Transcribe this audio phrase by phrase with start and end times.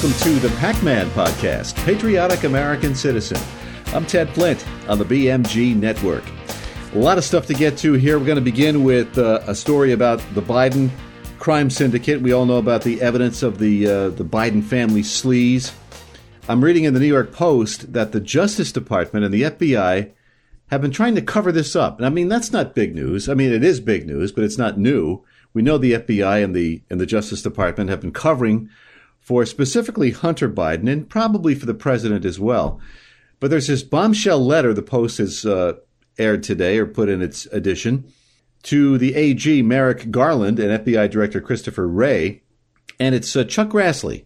[0.00, 3.36] welcome to the Pac Man Podcast, Patriotic American Citizen.
[3.86, 6.22] I'm Ted Flint on the BMG Network.
[6.94, 8.16] A lot of stuff to get to here.
[8.16, 10.88] We're going to begin with uh, a story about the Biden
[11.40, 12.22] crime syndicate.
[12.22, 15.74] We all know about the evidence of the uh, the Biden family sleaze.
[16.48, 20.12] I'm reading in the New York Post that the Justice Department and the FBI
[20.70, 21.96] have been trying to cover this up.
[21.96, 23.28] And I mean, that's not big news.
[23.28, 25.24] I mean, it is big news, but it's not new.
[25.54, 28.70] We know the FBI and the and the Justice Department have been covering
[29.28, 32.80] for specifically Hunter Biden and probably for the president as well.
[33.40, 35.74] But there's this bombshell letter the Post has uh,
[36.18, 38.10] aired today or put in its edition
[38.62, 42.40] to the AG Merrick Garland and FBI Director Christopher Wray,
[42.98, 44.24] and it's uh, Chuck Grassley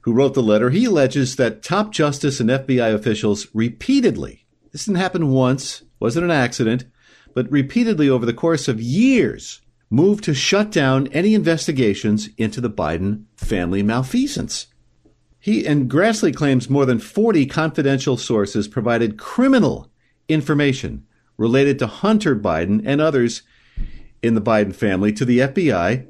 [0.00, 0.70] who wrote the letter.
[0.70, 6.30] He alleges that top justice and FBI officials repeatedly, this didn't happen once, wasn't an
[6.30, 6.86] accident,
[7.34, 12.70] but repeatedly over the course of years, moved to shut down any investigations into the
[12.70, 14.66] Biden family malfeasance.
[15.38, 19.90] He and Grassley claims more than 40 confidential sources provided criminal
[20.28, 23.42] information related to Hunter Biden and others
[24.22, 26.06] in the Biden family to the FBI.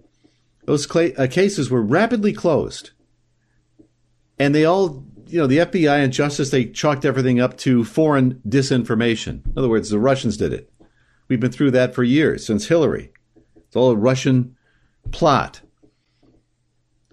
[0.64, 2.90] Those cl- uh, cases were rapidly closed.
[4.38, 8.40] And they all, you know, the FBI and Justice, they chalked everything up to foreign
[8.48, 9.44] disinformation.
[9.46, 10.72] In other words, the Russians did it.
[11.28, 13.12] We've been through that for years, since Hillary.
[13.69, 14.56] It's all a Russian
[15.12, 15.61] plot.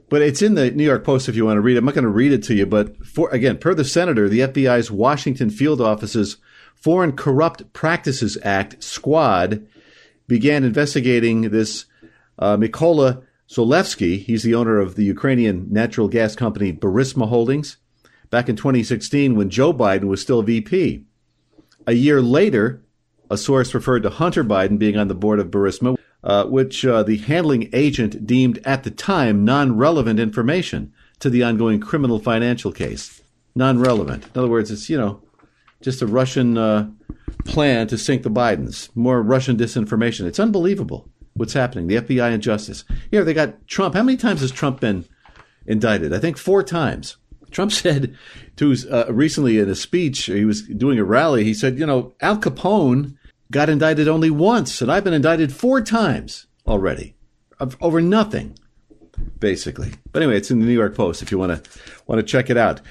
[0.09, 1.79] But it's in the New York Post if you want to read it.
[1.79, 4.41] I'm not going to read it to you, but for, again, per the senator, the
[4.41, 6.37] FBI's Washington field office's
[6.75, 9.65] Foreign Corrupt Practices Act squad
[10.27, 11.85] began investigating this
[12.37, 14.19] uh, Mykola Zlochevsky.
[14.19, 17.77] He's the owner of the Ukrainian natural gas company Burisma Holdings.
[18.29, 21.05] Back in 2016, when Joe Biden was still VP.
[21.87, 22.81] A year later,
[23.29, 27.03] a source referred to Hunter Biden being on the board of Burisma uh, which uh,
[27.03, 32.71] the handling agent deemed at the time non relevant information to the ongoing criminal financial
[32.71, 33.21] case.
[33.53, 34.25] Non relevant.
[34.25, 35.21] In other words, it's, you know,
[35.81, 36.89] just a Russian uh,
[37.45, 38.89] plan to sink the Bidens.
[38.95, 40.25] More Russian disinformation.
[40.25, 41.87] It's unbelievable what's happening.
[41.87, 42.83] The FBI and justice.
[43.11, 43.93] Here, they got Trump.
[43.93, 45.05] How many times has Trump been
[45.67, 46.11] indicted?
[46.11, 47.17] I think four times.
[47.51, 48.17] Trump said
[48.55, 52.13] to uh, recently in a speech, he was doing a rally, he said, you know,
[52.19, 53.15] Al Capone
[53.51, 57.15] got indicted only once, and I've been indicted four times already
[57.79, 58.57] over nothing,
[59.39, 59.93] basically.
[60.11, 62.49] But anyway, it's in the New York Post if you want to want to check
[62.49, 62.81] it out.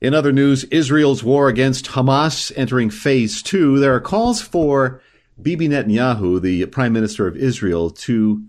[0.00, 3.78] In other news, Israel's war against Hamas entering phase two.
[3.78, 5.00] There are calls for
[5.40, 8.44] Bibi Netanyahu, the prime minister of Israel, to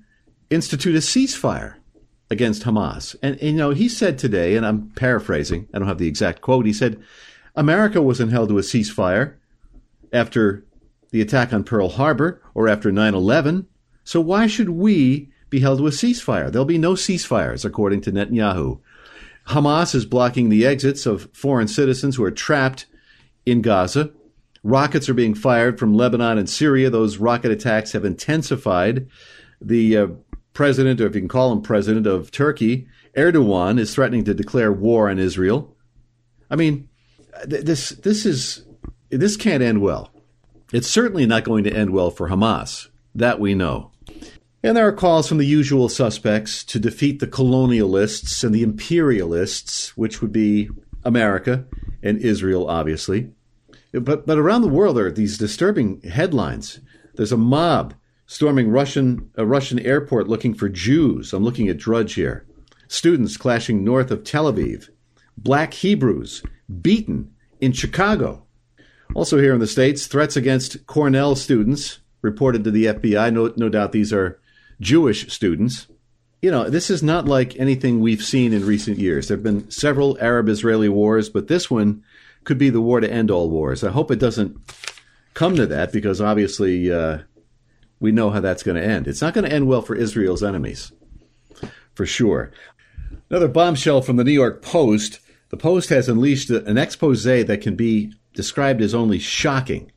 [0.49, 1.75] institute a ceasefire
[2.29, 3.15] against Hamas.
[3.23, 6.41] And, and, you know, he said today, and I'm paraphrasing, I don't have the exact
[6.41, 7.01] quote, he said,
[7.55, 9.35] America wasn't held to a ceasefire
[10.11, 10.65] after
[11.11, 13.67] the attack on Pearl Harbor or after 9 11.
[14.03, 16.51] So why should we be held to a ceasefire?
[16.51, 18.79] There'll be no ceasefires, according to Netanyahu.
[19.47, 22.85] Hamas is blocking the exits of foreign citizens who are trapped
[23.45, 24.11] in Gaza.
[24.63, 26.89] Rockets are being fired from Lebanon and Syria.
[26.89, 29.07] Those rocket attacks have intensified.
[29.61, 30.07] The uh,
[30.53, 34.71] president, or if you can call him president of Turkey, Erdogan, is threatening to declare
[34.71, 35.75] war on Israel.
[36.49, 36.89] I mean,
[37.49, 38.65] th- this this is
[39.09, 40.11] this can't end well.
[40.73, 42.89] It's certainly not going to end well for Hamas.
[43.15, 43.91] That we know.
[44.63, 49.95] And there are calls from the usual suspects to defeat the colonialists and the imperialists,
[49.95, 50.69] which would be
[51.05, 51.65] America
[52.03, 53.31] and Israel, obviously.
[53.93, 56.79] But, but around the world, there are these disturbing headlines.
[57.15, 57.93] There's a mob
[58.25, 61.33] storming Russian, a Russian airport looking for Jews.
[61.33, 62.45] I'm looking at Drudge here.
[62.89, 64.89] Students clashing north of Tel Aviv.
[65.37, 66.43] Black Hebrews
[66.81, 68.46] beaten in Chicago.
[69.15, 73.33] Also, here in the States, threats against Cornell students reported to the FBI.
[73.33, 74.39] No, no doubt these are
[74.79, 75.87] Jewish students.
[76.41, 79.27] You know, this is not like anything we've seen in recent years.
[79.27, 82.03] There have been several Arab Israeli wars, but this one
[82.43, 83.83] could be the war to end all wars.
[83.83, 84.57] I hope it doesn't
[85.33, 87.19] come to that because obviously uh,
[87.99, 89.07] we know how that's going to end.
[89.07, 90.91] It's not going to end well for Israel's enemies,
[91.93, 92.51] for sure.
[93.29, 95.19] Another bombshell from the New York Post.
[95.49, 99.91] The Post has unleashed an expose that can be described as only shocking.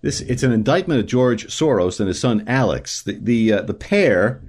[0.00, 3.02] This it's an indictment of George Soros and his son Alex.
[3.02, 4.42] The the, uh, the pair,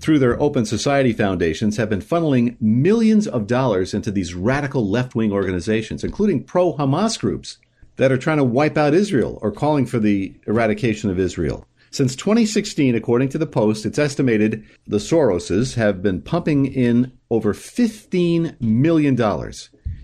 [0.00, 5.14] through their open society foundations, have been funneling millions of dollars into these radical left
[5.14, 7.58] wing organizations, including pro Hamas groups
[7.96, 11.66] that are trying to wipe out Israel or calling for the eradication of Israel.
[11.90, 17.54] Since 2016, according to the Post, it's estimated the Soroses have been pumping in over
[17.54, 19.16] $15 million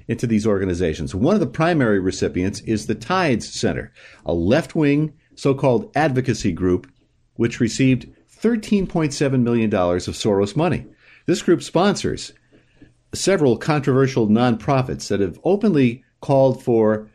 [0.08, 1.14] into these organizations.
[1.14, 3.92] One of the primary recipients is the Tides Center,
[4.24, 6.90] a left wing so called advocacy group
[7.36, 8.08] which received
[8.40, 10.86] $13.7 million of Soros money.
[11.26, 12.32] This group sponsors
[13.14, 17.10] several controversial nonprofits that have openly called for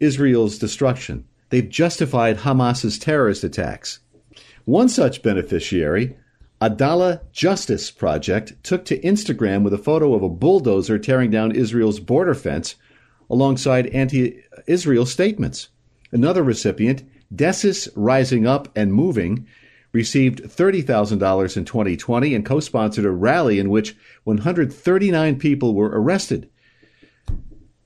[0.00, 1.24] Israel's destruction.
[1.50, 4.00] They've justified Hamas's terrorist attacks.
[4.64, 6.16] One such beneficiary,
[6.64, 12.00] Adalah Justice Project, took to Instagram with a photo of a bulldozer tearing down Israel's
[12.00, 12.76] border fence
[13.28, 15.68] alongside anti Israel statements.
[16.10, 19.46] Another recipient, Desis Rising Up and Moving,
[19.92, 26.48] received $30,000 in 2020 and co sponsored a rally in which 139 people were arrested.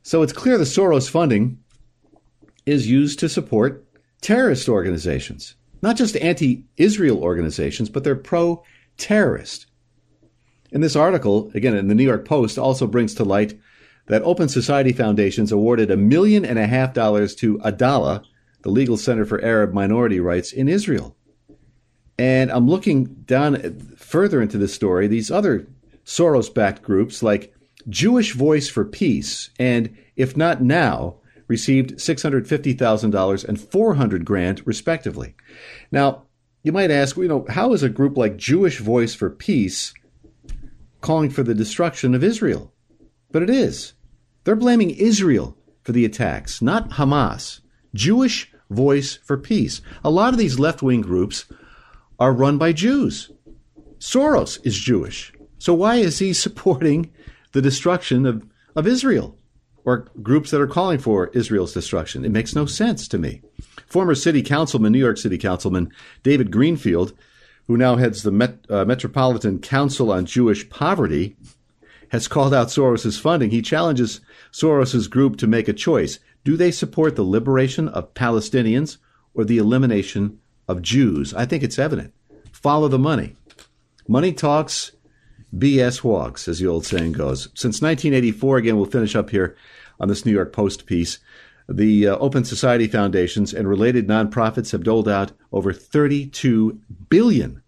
[0.05, 1.59] So it's clear the Soros funding
[2.65, 3.85] is used to support
[4.21, 8.63] terrorist organizations, not just anti Israel organizations, but they're pro
[8.97, 9.67] terrorist.
[10.73, 13.59] And this article, again in the New York Post, also brings to light
[14.07, 18.23] that Open Society Foundations awarded a million and a half dollars to Adalah,
[18.63, 21.17] the Legal Center for Arab Minority Rights in Israel.
[22.19, 25.69] And I'm looking down further into this story, these other
[26.05, 27.55] Soros backed groups like
[27.89, 31.18] Jewish Voice for Peace and If Not Now
[31.49, 35.35] received $650,000 and 400 grand respectively.
[35.91, 36.25] Now,
[36.63, 39.95] you might ask, you know, how is a group like Jewish Voice for Peace
[41.01, 42.73] calling for the destruction of Israel?
[43.31, 43.95] But it is.
[44.45, 47.61] They're blaming Israel for the attacks, not Hamas.
[47.95, 49.81] Jewish Voice for Peace.
[50.05, 51.47] A lot of these left wing groups
[52.19, 53.31] are run by Jews.
[53.99, 55.33] Soros is Jewish.
[55.59, 57.11] So why is he supporting
[57.53, 58.47] the destruction of,
[58.77, 59.38] of Israel
[59.89, 62.25] or groups that are calling for Israel's destruction?
[62.25, 63.43] It makes no sense to me.
[63.87, 65.93] Former city councilman, New York City councilman
[66.23, 67.13] David Greenfield,
[67.67, 71.37] who now heads the Met, uh, Metropolitan Council on Jewish Poverty,
[72.11, 73.51] has called out Soros's funding.
[73.51, 74.21] He challenges
[74.53, 76.19] Soros's group to make a choice.
[76.45, 78.99] Do they support the liberation of Palestinians
[79.35, 80.39] or the elimination
[80.69, 81.33] of Jews.
[81.35, 82.13] I think it's evident.
[82.53, 83.35] Follow the money.
[84.07, 84.93] Money talks,
[85.57, 87.45] BS walks, as the old saying goes.
[87.55, 89.57] Since 1984, again, we'll finish up here
[90.01, 91.19] on this New York Post piece.
[91.69, 96.79] The uh, Open Society Foundations and related nonprofits have doled out over $32
[97.11, 97.63] billion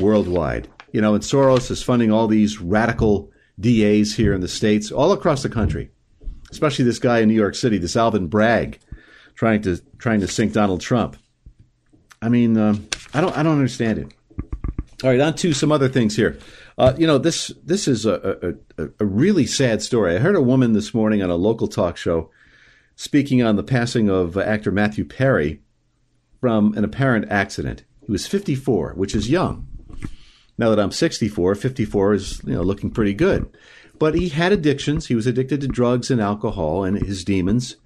[0.00, 0.68] worldwide.
[0.92, 5.12] You know, and Soros is funding all these radical DAs here in the States, all
[5.12, 5.90] across the country,
[6.50, 8.78] especially this guy in New York City, this Alvin Bragg,
[9.34, 11.16] trying to trying to sink Donald Trump.
[12.20, 12.76] I mean, uh,
[13.14, 14.14] I don't I don't understand it.
[15.02, 16.38] All right, on to some other things here.
[16.78, 20.16] Uh, you know, this this is a, a, a really sad story.
[20.16, 22.30] I heard a woman this morning on a local talk show
[22.96, 25.60] speaking on the passing of actor Matthew Perry
[26.40, 27.84] from an apparent accident.
[28.06, 29.66] He was 54, which is young.
[30.58, 33.48] Now that I'm 64, 54 is you know looking pretty good.
[33.98, 35.06] But he had addictions.
[35.06, 37.76] He was addicted to drugs and alcohol, and his demons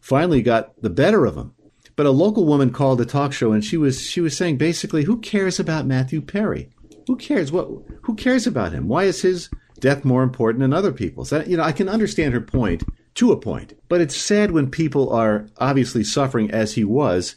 [0.00, 1.54] finally got the better of him.
[1.94, 5.04] But a local woman called the talk show and she was she was saying basically,
[5.04, 6.70] who cares about Matthew Perry?
[7.06, 7.52] Who cares?
[7.52, 7.68] What
[8.02, 8.88] who cares about him?
[8.88, 9.50] Why is his
[9.80, 11.30] death more important than other people's?
[11.30, 12.82] That, you know, I can understand her point
[13.14, 17.36] to a point, but it's sad when people are obviously suffering as he was.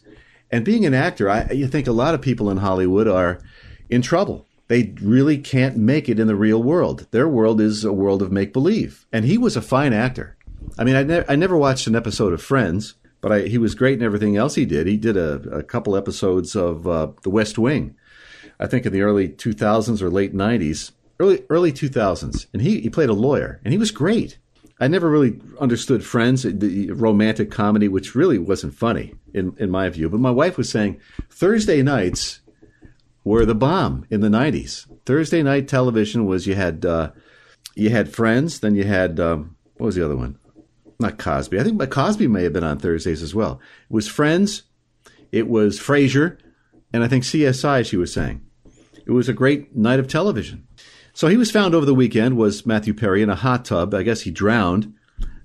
[0.52, 3.40] And being an actor, I you think a lot of people in Hollywood are
[3.90, 4.46] in trouble.
[4.68, 7.08] They really can't make it in the real world.
[7.12, 9.06] Their world is a world of make believe.
[9.12, 10.38] And he was a fine actor.
[10.78, 13.76] I mean, I, ne- I never watched an episode of Friends, but I, he was
[13.76, 14.88] great in everything else he did.
[14.88, 17.96] He did a, a couple episodes of uh, The West Wing,
[18.60, 22.90] I think in the early 2000s or late 90s, early early 2000s, and he, he
[22.90, 24.38] played a lawyer, and he was great.
[24.80, 29.88] I never really understood Friends, the romantic comedy, which really wasn't funny in, in my
[29.88, 30.10] view.
[30.10, 32.42] But my wife was saying Thursday nights
[33.24, 34.86] were the bomb in the 90s.
[35.06, 37.12] Thursday night television was you had uh,
[37.76, 40.38] you had Friends, then you had um, what was the other one?
[41.00, 41.60] not Cosby.
[41.60, 43.60] I think Cosby may have been on Thursdays as well.
[43.90, 44.64] It was Friends,
[45.32, 46.38] it was Frasier,
[46.96, 47.86] and I think CSI.
[47.86, 48.42] She was saying
[49.06, 50.66] it was a great night of television.
[51.14, 52.38] So he was found over the weekend.
[52.38, 53.94] Was Matthew Perry in a hot tub?
[53.94, 54.94] I guess he drowned.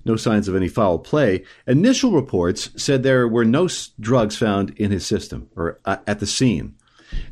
[0.05, 1.43] No signs of any foul play.
[1.67, 3.67] Initial reports said there were no
[3.99, 6.75] drugs found in his system or uh, at the scene.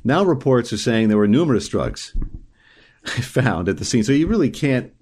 [0.03, 2.13] Now reports are saying there were numerous drugs
[3.05, 4.03] found at the scene.
[4.03, 4.93] So you really can't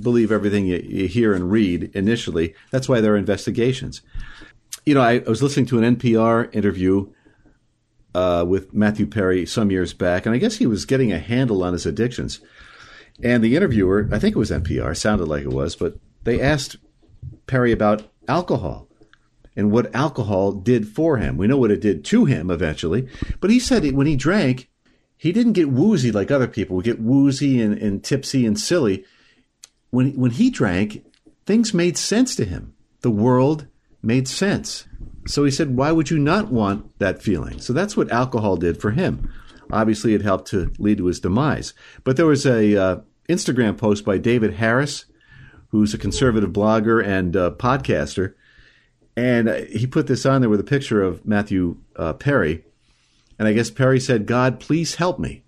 [0.00, 2.54] believe everything you, you hear and read initially.
[2.70, 4.02] That's why there are investigations.
[4.84, 7.10] You know, I, I was listening to an NPR interview
[8.16, 11.62] uh, with Matthew Perry some years back, and I guess he was getting a handle
[11.62, 12.40] on his addictions.
[13.22, 16.76] And the interviewer, I think it was NPR, sounded like it was, but they asked
[17.46, 18.88] Perry about alcohol
[19.54, 21.36] and what alcohol did for him.
[21.36, 23.06] We know what it did to him eventually,
[23.40, 24.70] but he said when he drank,
[25.18, 29.04] he didn't get woozy like other people would get woozy and, and tipsy and silly
[29.90, 31.04] when when he drank,
[31.44, 32.74] things made sense to him.
[33.02, 33.66] The world
[34.02, 34.86] made sense.
[35.26, 38.80] So he said, "Why would you not want that feeling?" So that's what alcohol did
[38.80, 39.32] for him.
[39.70, 41.74] Obviously, it helped to lead to his demise.
[42.04, 42.96] But there was a uh,
[43.28, 45.06] Instagram post by David Harris,
[45.70, 48.34] who's a conservative blogger and uh, podcaster.
[49.16, 52.64] And uh, he put this on there with a picture of Matthew uh, Perry.
[53.38, 55.42] And I guess Perry said, God, please help me.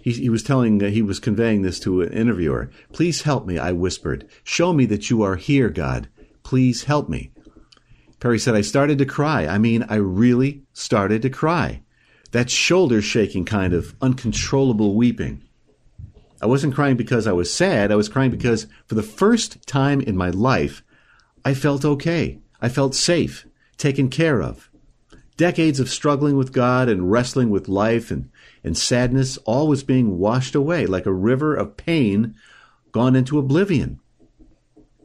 [0.00, 2.70] He, he was telling, uh, he was conveying this to an interviewer.
[2.92, 4.28] Please help me, I whispered.
[4.42, 6.08] Show me that you are here, God.
[6.42, 7.32] Please help me.
[8.22, 9.48] Perry said, I started to cry.
[9.48, 11.82] I mean, I really started to cry.
[12.30, 15.42] That shoulder shaking kind of uncontrollable weeping.
[16.40, 17.90] I wasn't crying because I was sad.
[17.90, 20.84] I was crying because for the first time in my life,
[21.44, 22.38] I felt okay.
[22.60, 23.44] I felt safe,
[23.76, 24.70] taken care of.
[25.36, 28.30] Decades of struggling with God and wrestling with life and,
[28.62, 32.36] and sadness, all was being washed away like a river of pain
[32.92, 33.98] gone into oblivion.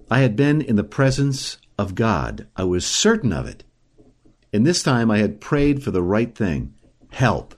[0.07, 2.47] I had been in the presence of God.
[2.55, 3.63] I was certain of it.
[4.51, 6.73] And this time I had prayed for the right thing
[7.11, 7.55] help.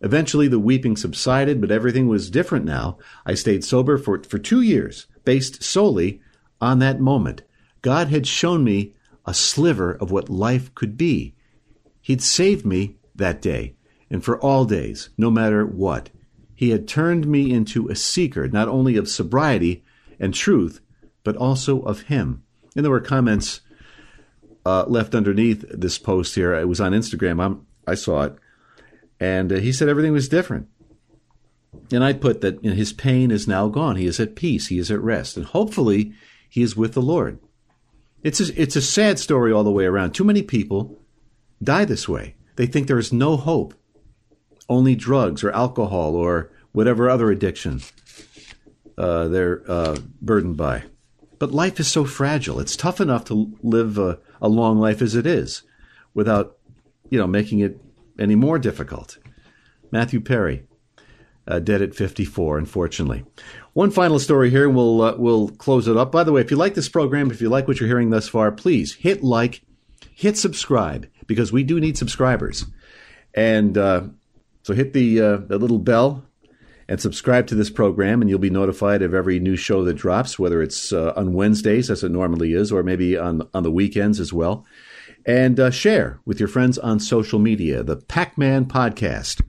[0.00, 2.98] Eventually the weeping subsided, but everything was different now.
[3.26, 6.20] I stayed sober for, for two years, based solely
[6.60, 7.42] on that moment.
[7.82, 8.94] God had shown me
[9.26, 11.34] a sliver of what life could be.
[12.00, 13.74] He'd saved me that day,
[14.08, 16.10] and for all days, no matter what.
[16.54, 19.84] He had turned me into a seeker, not only of sobriety
[20.18, 20.80] and truth,
[21.22, 22.42] but also of Him.
[22.76, 23.60] And there were comments
[24.64, 26.54] uh, left underneath this post here.
[26.54, 27.42] It was on Instagram.
[27.42, 28.36] I'm, i saw it.
[29.20, 30.68] And uh, he said everything was different.
[31.92, 33.96] And I put that you know, his pain is now gone.
[33.96, 34.68] He is at peace.
[34.68, 35.36] He is at rest.
[35.36, 36.12] And hopefully
[36.48, 37.38] he is with the Lord.
[38.22, 40.12] It's a, it's a sad story all the way around.
[40.12, 40.98] Too many people
[41.62, 42.36] die this way.
[42.56, 43.74] They think there is no hope,
[44.68, 47.80] only drugs or alcohol or whatever other addiction
[48.96, 50.84] uh, they're uh, burdened by.
[51.38, 52.60] But life is so fragile.
[52.60, 55.62] It's tough enough to live a, a long life as it is
[56.14, 56.56] without,
[57.10, 57.80] you know, making it
[58.18, 59.18] any more difficult.
[59.90, 60.64] Matthew Perry,
[61.46, 63.24] uh, dead at 54, unfortunately.
[63.72, 66.12] One final story here, and we'll uh, we'll close it up.
[66.12, 68.28] By the way, if you like this program, if you like what you're hearing thus
[68.28, 69.62] far, please hit like,
[70.12, 72.66] hit subscribe because we do need subscribers,
[73.34, 74.02] and uh,
[74.62, 76.24] so hit the uh, the little bell
[76.88, 80.38] and subscribe to this program, and you'll be notified of every new show that drops,
[80.38, 84.20] whether it's uh, on Wednesdays as it normally is, or maybe on on the weekends
[84.20, 84.64] as well.
[85.26, 89.42] And uh, share with your friends on social media the Pac Man Podcast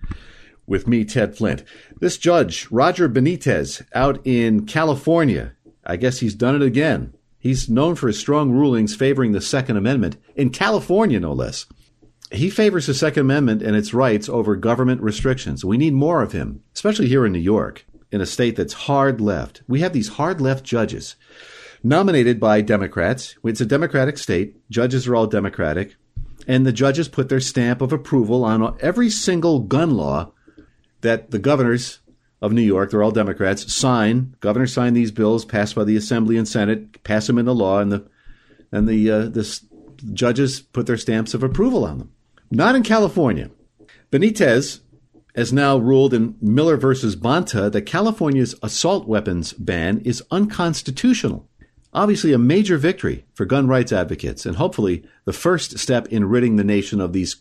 [0.67, 1.63] with me, Ted Flint.
[1.99, 5.53] This judge, Roger Benitez, out in California,
[5.85, 7.13] I guess he's done it again.
[7.39, 11.65] He's known for his strong rulings favoring the Second Amendment, in California, no less.
[12.31, 15.65] He favors the Second Amendment and its rights over government restrictions.
[15.65, 19.19] We need more of him, especially here in New York, in a state that's hard
[19.19, 19.63] left.
[19.67, 21.15] We have these hard left judges
[21.83, 23.35] nominated by Democrats.
[23.43, 24.57] It's a Democratic state.
[24.69, 25.95] Judges are all Democratic.
[26.47, 30.31] And the judges put their stamp of approval on every single gun law
[31.01, 31.99] that the governors
[32.41, 34.35] of New York, they're all Democrats, sign.
[34.39, 37.91] Governors sign these bills passed by the Assembly and Senate, pass them into law, and
[37.91, 38.07] the
[38.71, 39.61] and the uh, the
[40.13, 42.11] judges put their stamps of approval on them.
[42.51, 43.51] Not in California.
[44.11, 44.79] Benitez
[45.35, 51.47] has now ruled in Miller versus Bonta that California's assault weapons ban is unconstitutional.
[51.93, 56.55] Obviously, a major victory for gun rights advocates, and hopefully the first step in ridding
[56.55, 57.35] the nation of these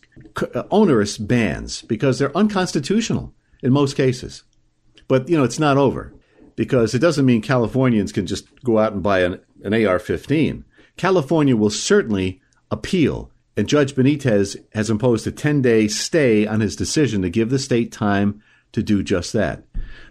[0.55, 4.43] uh, onerous bans because they're unconstitutional in most cases.
[5.07, 6.13] But, you know, it's not over
[6.55, 10.65] because it doesn't mean Californians can just go out and buy an, an AR 15.
[10.97, 16.77] California will certainly appeal and Judge Benitez has imposed a 10 day stay on his
[16.77, 19.63] decision to give the state time to do just that.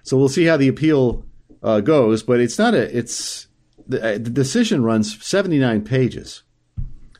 [0.02, 1.24] So we'll see how the appeal
[1.62, 3.48] uh, goes, but it's not a, it's,
[3.86, 6.42] the, uh, the decision runs 79 pages.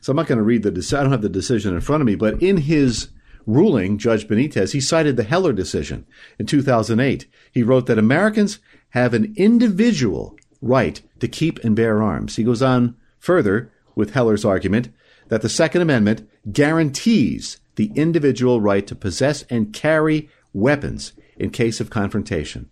[0.01, 0.99] So I'm not going to read the decision.
[0.99, 3.09] I don't have the decision in front of me, but in his
[3.47, 6.05] ruling, Judge Benitez, he cited the Heller decision
[6.37, 7.25] in 2008.
[7.51, 8.59] He wrote that Americans
[8.89, 12.35] have an individual right to keep and bear arms.
[12.35, 14.89] He goes on further with Heller's argument
[15.29, 21.79] that the Second Amendment guarantees the individual right to possess and carry weapons in case
[21.79, 22.69] of confrontation.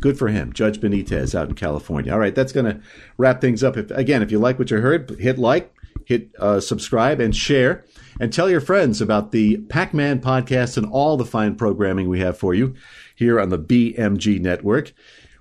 [0.00, 2.12] Good for him, Judge Benitez out in California.
[2.12, 2.80] All right, that's going to
[3.16, 3.76] wrap things up.
[3.76, 7.84] If, again, if you like what you heard, hit like, hit uh, subscribe, and share.
[8.20, 12.20] And tell your friends about the Pac Man podcast and all the fine programming we
[12.20, 12.74] have for you
[13.16, 14.92] here on the BMG network.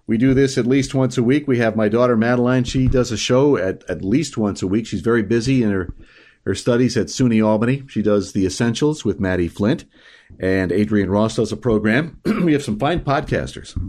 [0.05, 1.47] We do this at least once a week.
[1.47, 2.65] We have my daughter Madeline.
[2.65, 4.85] She does a show at, at least once a week.
[4.85, 5.93] She's very busy in her,
[6.45, 7.83] her studies at SUNY Albany.
[7.87, 9.85] She does the essentials with Maddie Flint
[10.39, 12.19] and Adrian Ross does a program.
[12.43, 13.79] we have some fine podcasters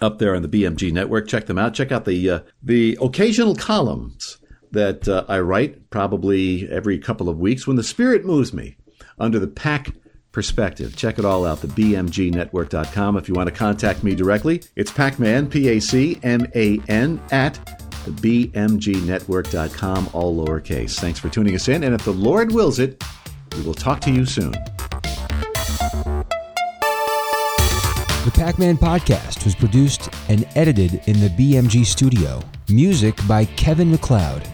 [0.00, 1.26] up there on the BMG network.
[1.26, 1.74] Check them out.
[1.74, 4.38] Check out the, uh, the occasional columns
[4.70, 8.76] that uh, I write probably every couple of weeks when the spirit moves me
[9.18, 9.92] under the Pac
[10.34, 10.94] perspective.
[10.96, 13.16] Check it all out, the BMGnetwork.com.
[13.16, 17.22] If you want to contact me directly, it's Pacman, P A C M A N,
[17.30, 17.54] at
[18.04, 21.00] the BMGnetwork.com, all lowercase.
[21.00, 23.02] Thanks for tuning us in, and if the Lord wills it,
[23.56, 24.52] we will talk to you soon.
[28.24, 32.42] The Pac Man podcast was produced and edited in the BMG studio.
[32.68, 34.53] Music by Kevin MacLeod.